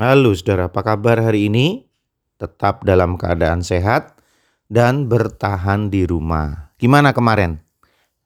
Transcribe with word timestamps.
Halo 0.00 0.32
saudara, 0.32 0.72
apa 0.72 0.80
kabar 0.80 1.20
hari 1.20 1.52
ini? 1.52 1.84
Tetap 2.40 2.80
dalam 2.88 3.20
keadaan 3.20 3.60
sehat 3.60 4.16
dan 4.72 5.04
bertahan 5.04 5.92
di 5.92 6.08
rumah. 6.08 6.72
Gimana 6.80 7.12
kemarin? 7.12 7.60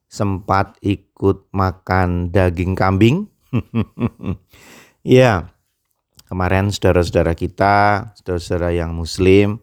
Sempat 0.06 0.78
ikut 0.78 1.50
makan 1.50 2.30
daging 2.30 2.78
kambing? 2.78 3.26
ya, 5.02 5.50
kemarin 6.30 6.70
saudara-saudara 6.70 7.34
kita, 7.34 8.14
saudara-saudara 8.14 8.70
yang 8.70 8.94
muslim, 8.94 9.58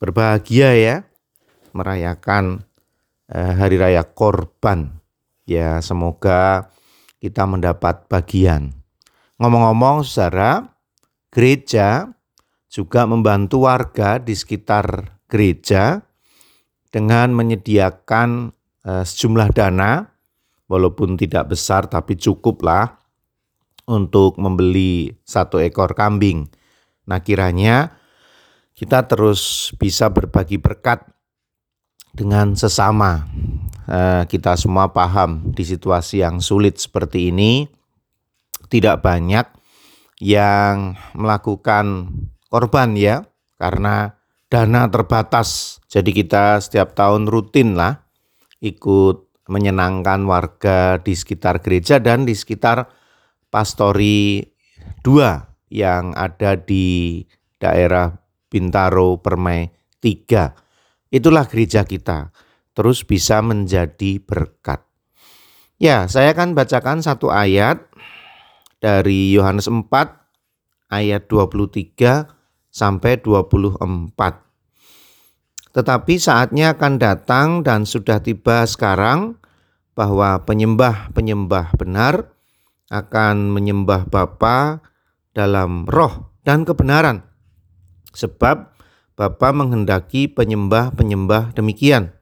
berbahagia 0.00 0.72
ya 0.72 0.96
merayakan 1.76 2.64
eh, 3.28 3.52
hari 3.52 3.76
raya 3.76 4.08
korban. 4.08 5.04
Ya, 5.44 5.84
semoga 5.84 6.72
kita 7.20 7.44
mendapat 7.44 8.08
bagian. 8.08 8.72
Ngomong-ngomong, 9.36 10.00
saudara, 10.00 10.75
gereja 11.36 12.08
juga 12.72 13.04
membantu 13.04 13.68
warga 13.68 14.16
di 14.16 14.32
sekitar 14.32 15.20
gereja 15.28 16.00
dengan 16.88 17.36
menyediakan 17.36 18.56
uh, 18.88 19.04
sejumlah 19.04 19.52
dana, 19.52 20.08
walaupun 20.64 21.20
tidak 21.20 21.52
besar 21.52 21.84
tapi 21.92 22.16
cukup 22.16 22.64
lah 22.64 22.96
untuk 23.84 24.40
membeli 24.40 25.12
satu 25.28 25.60
ekor 25.60 25.92
kambing. 25.92 26.48
Nah 27.04 27.20
kiranya 27.20 28.00
kita 28.72 29.04
terus 29.04 29.70
bisa 29.76 30.08
berbagi 30.08 30.56
berkat 30.56 31.04
dengan 32.16 32.56
sesama 32.56 33.28
Eh, 33.86 34.24
kita 34.26 34.58
semua 34.58 34.90
paham 34.90 35.54
di 35.54 35.62
situasi 35.62 36.18
yang 36.18 36.42
sulit 36.42 36.74
seperti 36.74 37.30
ini 37.30 37.70
tidak 38.66 38.98
banyak 38.98 39.46
yang 40.20 40.96
melakukan 41.12 42.12
korban 42.48 42.96
ya 42.96 43.24
karena 43.60 44.16
dana 44.48 44.88
terbatas. 44.88 45.80
Jadi 45.90 46.12
kita 46.12 46.60
setiap 46.60 46.96
tahun 46.96 47.28
rutin 47.28 47.76
lah 47.76 48.04
ikut 48.60 49.46
menyenangkan 49.46 50.26
warga 50.26 50.98
di 50.98 51.14
sekitar 51.14 51.62
gereja 51.62 52.02
dan 52.02 52.26
di 52.26 52.34
sekitar 52.34 52.90
pastori 53.52 54.42
dua 55.06 55.54
yang 55.70 56.14
ada 56.18 56.58
di 56.58 57.22
daerah 57.58 58.10
Bintaro 58.50 59.18
Permai 59.22 59.70
3. 60.02 61.12
Itulah 61.14 61.46
gereja 61.46 61.86
kita 61.86 62.30
terus 62.76 63.06
bisa 63.06 63.40
menjadi 63.40 64.20
berkat. 64.20 64.84
Ya, 65.76 66.08
saya 66.08 66.32
akan 66.32 66.52
bacakan 66.56 67.00
satu 67.00 67.32
ayat 67.32 67.80
dari 68.80 69.32
Yohanes 69.32 69.68
4 69.68 69.88
ayat 70.92 71.26
23 71.26 72.70
sampai 72.70 73.18
24. 73.20 74.12
Tetapi 75.76 76.14
saatnya 76.16 76.72
akan 76.72 76.92
datang 76.96 77.60
dan 77.60 77.84
sudah 77.84 78.24
tiba 78.24 78.64
sekarang 78.64 79.36
bahwa 79.92 80.40
penyembah-penyembah 80.44 81.76
benar 81.76 82.32
akan 82.88 83.52
menyembah 83.52 84.08
Bapa 84.08 84.80
dalam 85.36 85.84
roh 85.84 86.32
dan 86.48 86.64
kebenaran. 86.64 87.24
Sebab 88.16 88.72
Bapa 89.16 89.48
menghendaki 89.52 90.28
penyembah-penyembah 90.32 91.56
demikian. 91.56 92.12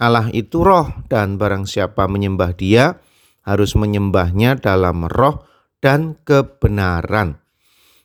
Allah 0.00 0.32
itu 0.32 0.64
roh 0.64 0.88
dan 1.12 1.36
barang 1.36 1.68
siapa 1.68 2.08
menyembah 2.08 2.56
dia 2.56 3.00
harus 3.44 3.76
menyembahnya 3.76 4.56
dalam 4.56 5.04
roh 5.04 5.49
dan 5.84 6.16
kebenaran. 6.24 7.40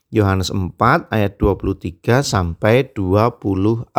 Yohanes 0.08 0.52
4 0.52 1.12
ayat 1.12 1.36
23 1.36 2.24
sampai 2.24 2.88
24. 2.92 3.92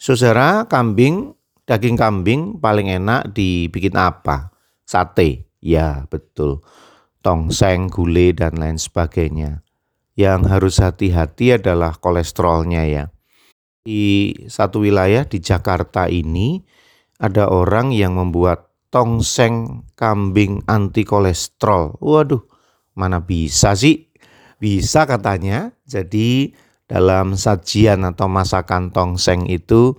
Saudara, 0.00 0.64
kambing, 0.70 1.34
daging 1.66 1.98
kambing 1.98 2.56
paling 2.62 2.88
enak 2.88 3.34
dibikin 3.34 3.98
apa? 3.98 4.54
Sate. 4.86 5.50
Ya, 5.60 6.08
betul. 6.08 6.64
Tongseng, 7.20 7.92
gulai 7.92 8.32
dan 8.32 8.56
lain 8.56 8.80
sebagainya. 8.80 9.60
Yang 10.16 10.40
harus 10.48 10.74
hati-hati 10.80 11.60
adalah 11.60 11.96
kolesterolnya 12.00 12.88
ya 12.88 13.04
di 13.80 14.30
satu 14.46 14.84
wilayah 14.84 15.24
di 15.24 15.40
Jakarta 15.40 16.06
ini 16.06 16.60
ada 17.18 17.48
orang 17.48 17.92
yang 17.92 18.16
membuat 18.16 18.69
tongseng 18.90 19.86
kambing 19.94 20.66
anti 20.66 21.06
kolesterol. 21.06 21.96
Waduh, 22.02 22.42
mana 22.98 23.22
bisa 23.22 23.72
sih? 23.78 24.10
Bisa 24.58 25.06
katanya. 25.06 25.72
Jadi 25.86 26.52
dalam 26.90 27.38
sajian 27.38 28.02
atau 28.02 28.26
masakan 28.26 28.90
tongseng 28.90 29.46
itu 29.46 29.94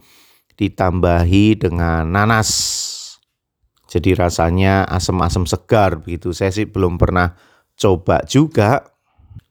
ditambahi 0.60 1.58
dengan 1.58 2.06
nanas. 2.06 2.52
Jadi 3.92 4.16
rasanya 4.16 4.88
asam-asam 4.88 5.44
segar 5.44 6.00
begitu. 6.00 6.32
Saya 6.32 6.52
sih 6.52 6.68
belum 6.68 6.96
pernah 6.96 7.36
coba 7.76 8.24
juga 8.24 8.88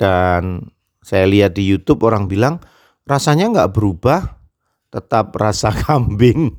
dan 0.00 0.70
saya 1.04 1.28
lihat 1.28 1.56
di 1.56 1.68
YouTube 1.68 2.06
orang 2.08 2.24
bilang 2.24 2.60
rasanya 3.04 3.52
nggak 3.52 3.72
berubah, 3.76 4.39
tetap 4.90 5.32
rasa 5.38 5.70
kambing, 5.86 6.58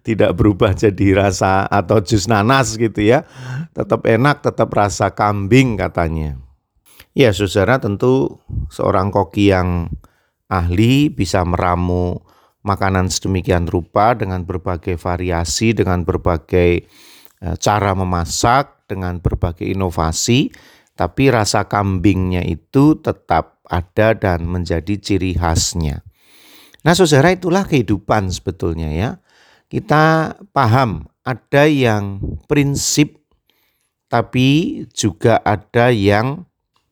tidak 0.00 0.32
berubah 0.34 0.72
jadi 0.72 1.28
rasa 1.28 1.68
atau 1.68 2.00
jus 2.00 2.24
nanas 2.26 2.74
gitu 2.80 3.04
ya, 3.04 3.28
tetap 3.76 4.08
enak, 4.08 4.40
tetap 4.40 4.72
rasa 4.72 5.12
kambing 5.12 5.76
katanya. 5.76 6.40
Ya, 7.14 7.30
saudara 7.30 7.78
tentu 7.78 8.42
seorang 8.74 9.14
koki 9.14 9.54
yang 9.54 9.86
ahli 10.50 11.14
bisa 11.14 11.46
meramu 11.46 12.18
makanan 12.66 13.12
sedemikian 13.12 13.70
rupa 13.70 14.18
dengan 14.18 14.42
berbagai 14.42 14.98
variasi, 14.98 15.76
dengan 15.76 16.02
berbagai 16.02 16.82
eh, 17.44 17.56
cara 17.60 17.92
memasak, 17.94 18.88
dengan 18.90 19.20
berbagai 19.20 19.68
inovasi, 19.68 20.50
tapi 20.96 21.30
rasa 21.30 21.70
kambingnya 21.70 22.42
itu 22.42 22.98
tetap 22.98 23.62
ada 23.68 24.16
dan 24.16 24.48
menjadi 24.48 24.96
ciri 24.98 25.36
khasnya. 25.36 26.02
Nah, 26.84 26.92
saudara, 26.92 27.32
itulah 27.32 27.64
kehidupan 27.64 28.28
sebetulnya 28.28 28.92
ya. 28.92 29.10
Kita 29.72 30.36
paham 30.52 31.08
ada 31.24 31.64
yang 31.64 32.20
prinsip, 32.44 33.24
tapi 34.12 34.84
juga 34.92 35.40
ada 35.40 35.88
yang 35.88 36.44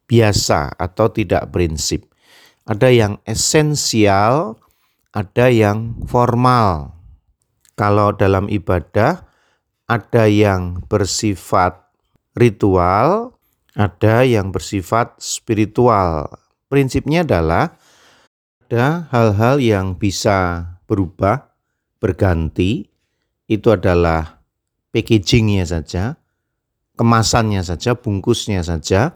biasa 0.09 0.73
atau 0.81 1.13
tidak 1.13 1.53
prinsip. 1.53 2.09
Ada 2.65 2.89
yang 2.89 3.21
esensial, 3.29 4.57
ada 5.13 5.53
yang 5.53 6.01
formal. 6.09 6.97
Kalau 7.77 8.17
dalam 8.17 8.49
ibadah, 8.49 9.29
ada 9.85 10.25
yang 10.25 10.81
bersifat 10.89 11.77
ritual, 12.33 13.37
ada 13.77 14.25
yang 14.25 14.53
bersifat 14.53 15.21
spiritual. 15.21 16.33
Prinsipnya 16.73 17.29
adalah 17.29 17.77
ada 18.73 19.05
hal-hal 19.13 19.61
yang 19.61 20.01
bisa 20.01 20.65
berubah, 20.89 21.53
berganti, 22.01 22.89
itu 23.45 23.69
adalah 23.69 24.41
packagingnya 24.97 25.69
saja, 25.69 26.17
kemasannya 26.97 27.61
saja, 27.61 27.93
bungkusnya 27.93 28.65
saja, 28.65 29.13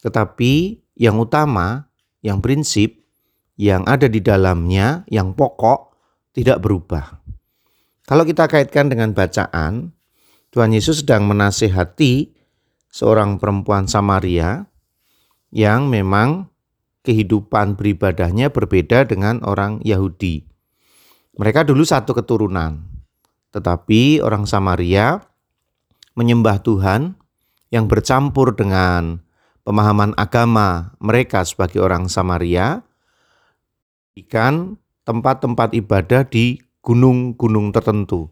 tetapi 0.00 0.80
yang 0.96 1.20
utama, 1.20 1.92
yang 2.24 2.40
prinsip, 2.40 3.04
yang 3.60 3.84
ada 3.84 4.08
di 4.08 4.24
dalamnya, 4.24 5.04
yang 5.12 5.36
pokok, 5.36 5.92
tidak 6.32 6.64
berubah. 6.64 7.20
Kalau 8.08 8.24
kita 8.24 8.48
kaitkan 8.48 8.88
dengan 8.88 9.12
bacaan, 9.12 9.92
Tuhan 10.48 10.72
Yesus 10.72 11.04
sedang 11.04 11.28
menasehati 11.28 12.32
seorang 12.88 13.36
perempuan 13.36 13.84
Samaria 13.84 14.64
yang 15.52 15.92
memang 15.92 16.51
kehidupan 17.02 17.74
beribadahnya 17.74 18.50
berbeda 18.50 19.06
dengan 19.06 19.42
orang 19.42 19.82
Yahudi. 19.82 20.46
Mereka 21.38 21.66
dulu 21.66 21.82
satu 21.82 22.14
keturunan, 22.14 22.82
tetapi 23.50 24.22
orang 24.22 24.46
Samaria 24.46 25.22
menyembah 26.14 26.60
Tuhan 26.60 27.16
yang 27.72 27.88
bercampur 27.88 28.52
dengan 28.52 29.24
pemahaman 29.64 30.12
agama 30.20 30.92
mereka 31.00 31.42
sebagai 31.42 31.80
orang 31.80 32.06
Samaria, 32.06 32.84
ikan 34.18 34.76
tempat-tempat 35.02 35.72
ibadah 35.72 36.22
di 36.28 36.60
gunung-gunung 36.84 37.72
tertentu. 37.72 38.30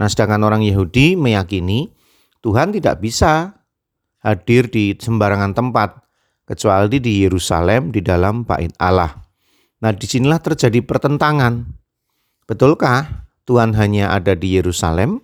Nah, 0.00 0.08
sedangkan 0.08 0.42
orang 0.46 0.62
Yahudi 0.64 1.18
meyakini 1.20 1.92
Tuhan 2.40 2.72
tidak 2.72 3.04
bisa 3.04 3.60
hadir 4.24 4.72
di 4.72 4.96
sembarangan 4.96 5.52
tempat, 5.52 6.00
kecuali 6.46 6.98
di 6.98 7.22
Yerusalem 7.22 7.94
di 7.94 8.02
dalam 8.02 8.42
bait 8.42 8.74
Allah. 8.82 9.14
Nah, 9.82 9.90
di 9.90 10.06
sinilah 10.06 10.38
terjadi 10.38 10.82
pertentangan. 10.82 11.66
Betulkah 12.46 13.26
Tuhan 13.46 13.74
hanya 13.74 14.14
ada 14.14 14.34
di 14.38 14.54
Yerusalem? 14.54 15.22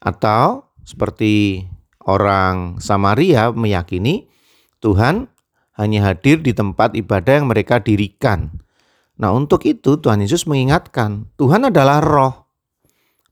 Atau 0.00 0.64
seperti 0.84 1.64
orang 2.08 2.80
Samaria 2.80 3.52
meyakini 3.52 4.32
Tuhan 4.80 5.28
hanya 5.76 6.12
hadir 6.12 6.40
di 6.40 6.56
tempat 6.56 6.96
ibadah 6.96 7.44
yang 7.44 7.48
mereka 7.52 7.80
dirikan. 7.80 8.64
Nah, 9.20 9.36
untuk 9.36 9.68
itu 9.68 10.00
Tuhan 10.00 10.24
Yesus 10.24 10.48
mengingatkan, 10.48 11.28
Tuhan 11.36 11.68
adalah 11.68 12.00
roh. 12.00 12.48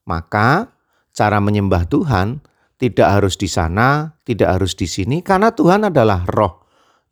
Maka 0.04 0.76
cara 1.16 1.40
menyembah 1.40 1.88
Tuhan 1.88 2.44
tidak 2.76 3.08
harus 3.08 3.40
di 3.40 3.48
sana, 3.48 4.20
tidak 4.28 4.60
harus 4.60 4.76
di 4.76 4.84
sini 4.84 5.24
karena 5.24 5.52
Tuhan 5.52 5.88
adalah 5.88 6.28
roh 6.28 6.57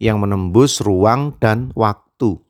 yang 0.02 0.20
menembus 0.20 0.84
ruang 0.84 1.36
dan 1.40 1.72
waktu. 1.72 2.40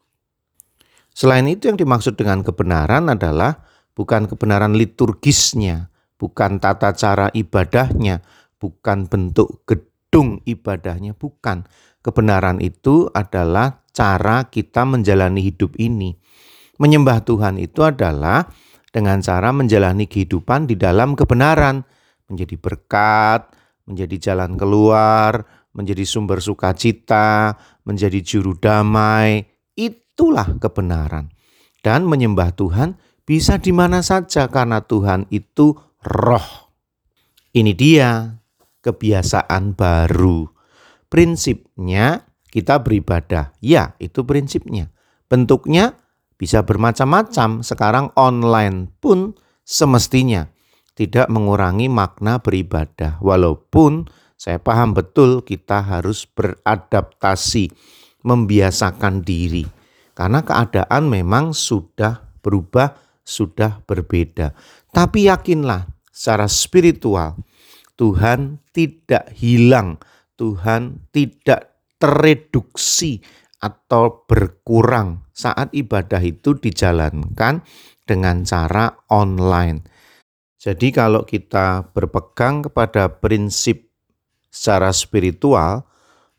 Selain 1.17 1.49
itu 1.49 1.73
yang 1.73 1.81
dimaksud 1.81 2.19
dengan 2.21 2.45
kebenaran 2.45 3.09
adalah 3.09 3.65
bukan 3.97 4.29
kebenaran 4.29 4.77
liturgisnya, 4.77 5.89
bukan 6.21 6.61
tata 6.61 6.93
cara 6.93 7.33
ibadahnya, 7.33 8.21
bukan 8.61 9.09
bentuk 9.09 9.65
gedung 9.65 10.45
ibadahnya, 10.45 11.17
bukan. 11.17 11.65
Kebenaran 12.05 12.61
itu 12.61 13.09
adalah 13.11 13.83
cara 13.91 14.47
kita 14.47 14.85
menjalani 14.85 15.41
hidup 15.41 15.75
ini. 15.81 16.15
Menyembah 16.77 17.25
Tuhan 17.25 17.57
itu 17.57 17.81
adalah 17.81 18.47
dengan 18.93 19.25
cara 19.25 19.51
menjalani 19.51 20.05
kehidupan 20.05 20.69
di 20.69 20.77
dalam 20.77 21.17
kebenaran, 21.17 21.83
menjadi 22.29 22.57
berkat, 22.61 23.57
menjadi 23.89 24.33
jalan 24.33 24.61
keluar, 24.61 25.49
menjadi 25.77 26.03
sumber 26.09 26.41
sukacita, 26.41 27.55
menjadi 27.85 28.19
juru 28.25 28.57
damai. 28.57 29.45
Itulah 29.77 30.57
kebenaran. 30.57 31.29
Dan 31.85 32.09
menyembah 32.09 32.57
Tuhan 32.57 32.97
bisa 33.23 33.61
di 33.61 33.71
mana 33.71 34.01
saja 34.01 34.49
karena 34.49 34.83
Tuhan 34.83 35.29
itu 35.29 35.77
roh. 36.03 36.73
Ini 37.53 37.73
dia 37.77 38.41
kebiasaan 38.81 39.77
baru. 39.77 40.49
Prinsipnya 41.07 42.27
kita 42.51 42.81
beribadah. 42.81 43.53
Ya, 43.61 43.95
itu 44.01 44.25
prinsipnya. 44.25 44.91
Bentuknya 45.29 45.95
bisa 46.41 46.65
bermacam-macam. 46.65 47.61
Sekarang 47.61 48.11
online 48.17 48.91
pun 48.99 49.37
semestinya 49.63 50.49
tidak 50.97 51.29
mengurangi 51.29 51.93
makna 51.93 52.41
beribadah. 52.41 53.21
Walaupun 53.21 54.09
saya 54.37 54.61
paham 54.61 54.93
betul 54.93 55.41
kita 55.41 55.81
harus 55.81 56.29
beradaptasi, 56.29 57.73
membiasakan 58.21 59.25
diri. 59.25 59.65
Karena 60.17 60.45
keadaan 60.45 61.09
memang 61.09 61.57
sudah 61.57 62.21
berubah 62.41 62.95
sudah 63.27 63.83
berbeda. 63.83 64.55
Tapi 64.95 65.27
yakinlah 65.27 65.91
secara 66.09 66.47
spiritual 66.47 67.37
Tuhan 67.99 68.63
tidak 68.71 69.35
hilang, 69.35 69.99
Tuhan 70.39 71.11
tidak 71.11 71.75
tereduksi 71.99 73.19
atau 73.59 74.29
berkurang 74.29 75.27
saat 75.33 75.73
ibadah 75.73 76.21
itu 76.21 76.55
dijalankan 76.55 77.65
dengan 78.05 78.45
cara 78.45 78.95
online. 79.11 79.83
Jadi 80.61 80.93
kalau 80.93 81.25
kita 81.25 81.89
berpegang 81.91 82.69
kepada 82.69 83.11
prinsip 83.17 83.86
secara 84.57 84.89
spiritual, 84.97 85.85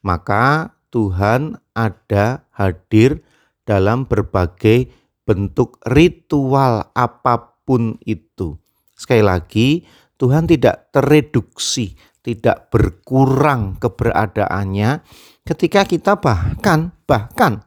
maka 0.02 0.74
Tuhan 0.90 1.62
ada 1.78 2.50
hadir 2.58 3.22
dalam 3.69 4.10
berbagai 4.10 4.90
bentuk 5.22 5.78
ritual 5.86 6.90
apa 6.98 7.62
pun 7.62 8.02
itu. 8.02 8.58
Sekali 8.98 9.22
lagi, 9.22 9.86
Tuhan 10.18 10.50
tidak 10.50 10.90
tereduksi, 10.90 11.94
tidak 12.25 12.74
berkurang 12.74 13.78
keberadaannya 13.78 15.06
ketika 15.46 15.86
kita 15.86 16.18
bahkan 16.18 16.90
bahkan 17.06 17.62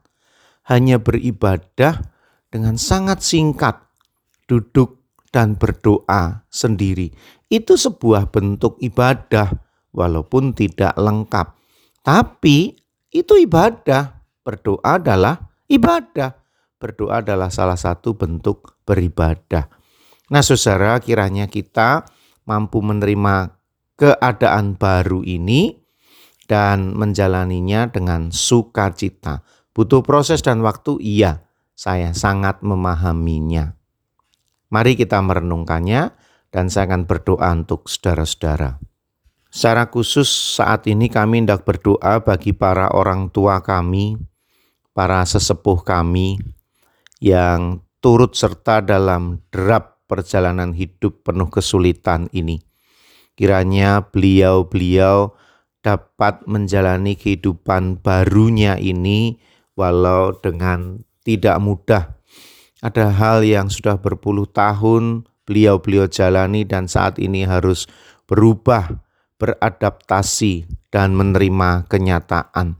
hanya 0.66 0.98
beribadah 0.98 2.02
dengan 2.50 2.74
sangat 2.74 3.22
singkat, 3.22 3.78
duduk 4.50 4.98
dan 5.30 5.54
berdoa 5.54 6.42
sendiri. 6.50 7.14
Itu 7.46 7.78
sebuah 7.78 8.34
bentuk 8.34 8.82
ibadah 8.82 9.69
walaupun 9.94 10.54
tidak 10.54 10.94
lengkap. 10.96 11.56
Tapi 12.02 12.74
itu 13.10 13.34
ibadah. 13.38 14.18
Berdoa 14.40 14.96
adalah 14.96 15.36
ibadah 15.68 16.40
berdoa 16.80 17.20
adalah 17.20 17.52
salah 17.52 17.76
satu 17.76 18.16
bentuk 18.16 18.80
beribadah. 18.88 19.68
Nah, 20.32 20.40
saudara, 20.40 20.96
kiranya 20.98 21.46
kita 21.46 22.08
mampu 22.48 22.80
menerima 22.80 23.52
keadaan 24.00 24.80
baru 24.80 25.20
ini 25.20 25.76
dan 26.48 26.96
menjalaninya 26.96 27.92
dengan 27.92 28.32
sukacita. 28.32 29.44
Butuh 29.76 30.00
proses 30.02 30.40
dan 30.40 30.64
waktu, 30.64 30.98
iya, 31.04 31.44
saya 31.76 32.16
sangat 32.16 32.64
memahaminya. 32.64 33.76
Mari 34.72 34.96
kita 34.96 35.20
merenungkannya 35.20 36.10
dan 36.50 36.72
saya 36.72 36.90
akan 36.90 37.06
berdoa 37.06 37.50
untuk 37.54 37.86
saudara-saudara. 37.86 38.89
Secara 39.50 39.90
khusus 39.90 40.30
saat 40.30 40.86
ini 40.86 41.10
kami 41.10 41.42
hendak 41.42 41.66
berdoa 41.66 42.22
bagi 42.22 42.54
para 42.54 42.86
orang 42.94 43.34
tua 43.34 43.58
kami, 43.58 44.14
para 44.94 45.26
sesepuh 45.26 45.82
kami, 45.82 46.38
yang 47.18 47.82
turut 47.98 48.38
serta 48.38 48.78
dalam 48.78 49.42
derap 49.50 50.06
perjalanan 50.06 50.70
hidup 50.70 51.26
penuh 51.26 51.50
kesulitan 51.50 52.30
ini. 52.30 52.62
Kiranya 53.34 54.06
beliau-beliau 54.06 55.34
dapat 55.82 56.46
menjalani 56.46 57.16
kehidupan 57.16 57.98
barunya 57.98 58.78
ini 58.78 59.40
walau 59.74 60.36
dengan 60.38 61.02
tidak 61.26 61.56
mudah. 61.58 62.04
Ada 62.80 63.12
hal 63.12 63.44
yang 63.44 63.68
sudah 63.68 64.00
berpuluh 64.00 64.48
tahun 64.48 65.28
beliau-beliau 65.44 66.08
jalani 66.08 66.64
dan 66.64 66.88
saat 66.88 67.20
ini 67.20 67.44
harus 67.44 67.90
berubah, 68.24 69.00
beradaptasi 69.40 70.68
dan 70.92 71.16
menerima 71.16 71.88
kenyataan. 71.88 72.76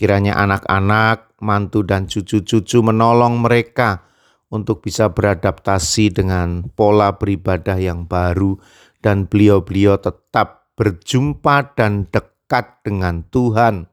Kiranya 0.00 0.40
anak-anak 0.40 1.36
mantu 1.44 1.84
dan 1.84 2.08
cucu-cucu 2.08 2.80
menolong 2.80 3.44
mereka 3.44 4.08
untuk 4.50 4.82
bisa 4.82 5.12
beradaptasi 5.12 6.10
dengan 6.10 6.66
pola 6.72 7.14
beribadah 7.14 7.78
yang 7.78 8.08
baru 8.08 8.58
dan 8.98 9.30
beliau-beliau 9.30 10.00
tetap 10.00 10.72
berjumpa 10.74 11.76
dan 11.78 12.08
dekat 12.08 12.82
dengan 12.82 13.22
Tuhan. 13.28 13.86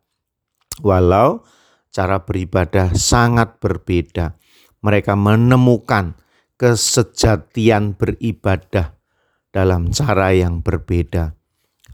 Walau 0.81 1.45
cara 1.93 2.21
beribadah 2.21 2.93
sangat 2.93 3.57
berbeda, 3.61 4.37
mereka 4.81 5.13
menemukan 5.17 6.17
kesejatian 6.57 7.93
beribadah 7.93 8.97
dalam 9.53 9.93
cara 9.93 10.33
yang 10.33 10.61
berbeda. 10.61 11.36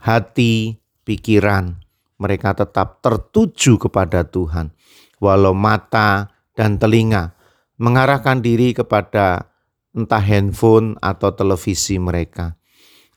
Hati, 0.03 0.75
pikiran, 1.07 1.79
mereka 2.19 2.51
tetap 2.51 2.99
tertuju 2.99 3.79
kepada 3.79 4.27
Tuhan 4.27 4.75
walau 5.23 5.55
mata 5.55 6.35
dan 6.51 6.75
telinga 6.75 7.31
mengarahkan 7.79 8.43
diri 8.43 8.75
kepada 8.75 9.47
entah 9.95 10.19
handphone 10.19 10.99
atau 10.99 11.31
televisi 11.31 11.95
mereka. 11.95 12.59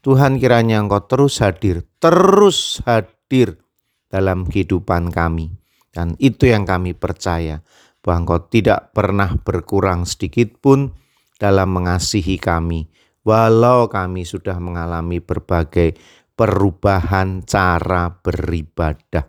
Tuhan 0.07 0.39
kiranya 0.39 0.79
Engkau 0.79 1.03
terus 1.11 1.43
hadir, 1.43 1.83
terus 1.99 2.79
hadir 2.87 3.59
dalam 4.07 4.47
kehidupan 4.47 5.11
kami. 5.11 5.51
Dan 5.91 6.15
itu 6.23 6.47
yang 6.47 6.63
kami 6.63 6.95
percaya, 6.95 7.67
bahwa 7.99 8.23
Engkau 8.23 8.47
tidak 8.47 8.95
pernah 8.95 9.35
berkurang 9.35 10.07
sedikit 10.07 10.55
pun 10.63 10.95
dalam 11.43 11.75
mengasihi 11.75 12.39
kami, 12.39 12.87
walau 13.27 13.91
kami 13.91 14.23
sudah 14.23 14.63
mengalami 14.63 15.19
berbagai 15.19 15.99
perubahan 16.37 17.43
cara 17.43 18.13
beribadah. 18.21 19.27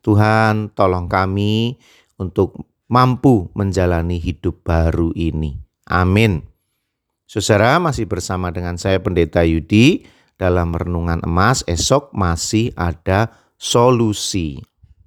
Tuhan, 0.00 0.72
tolong 0.72 1.08
kami 1.08 1.76
untuk 2.20 2.56
mampu 2.88 3.48
menjalani 3.56 4.20
hidup 4.20 4.64
baru 4.64 5.12
ini. 5.16 5.56
Amin. 5.88 6.44
Saudara 7.24 7.80
masih 7.80 8.04
bersama 8.04 8.52
dengan 8.52 8.76
saya 8.76 9.00
Pendeta 9.00 9.44
Yudi 9.44 10.04
dalam 10.36 10.76
renungan 10.76 11.24
emas 11.24 11.64
esok 11.64 12.12
masih 12.12 12.72
ada 12.76 13.32
solusi. 13.56 14.60